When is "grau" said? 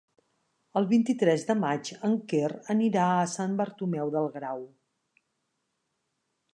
4.41-4.69